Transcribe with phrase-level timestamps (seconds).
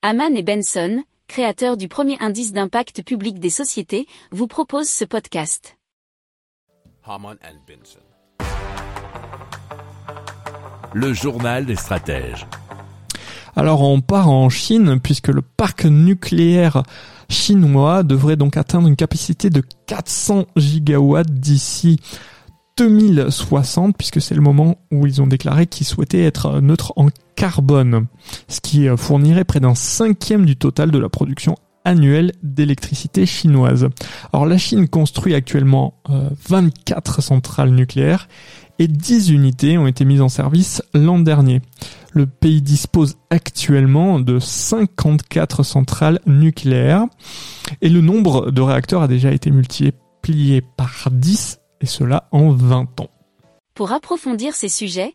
[0.00, 5.76] Haman et Benson, créateurs du premier indice d'impact public des sociétés, vous proposent ce podcast.
[7.04, 7.98] Haman and Benson.
[10.94, 12.46] Le journal des stratèges.
[13.56, 16.84] Alors on part en Chine puisque le parc nucléaire
[17.28, 21.98] chinois devrait donc atteindre une capacité de 400 gigawatts d'ici
[22.76, 27.08] 2060 puisque c'est le moment où ils ont déclaré qu'ils souhaitaient être neutres en
[27.38, 28.08] carbone,
[28.48, 33.88] ce qui fournirait près d'un cinquième du total de la production annuelle d'électricité chinoise.
[34.32, 35.94] Alors la Chine construit actuellement
[36.48, 38.28] 24 centrales nucléaires
[38.80, 41.62] et 10 unités ont été mises en service l'an dernier.
[42.12, 47.06] Le pays dispose actuellement de 54 centrales nucléaires
[47.82, 53.00] et le nombre de réacteurs a déjà été multiplié par 10 et cela en 20
[53.00, 53.10] ans.
[53.74, 55.14] Pour approfondir ces sujets,